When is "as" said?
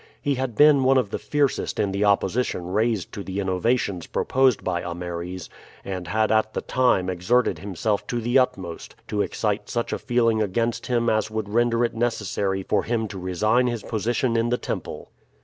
11.07-11.29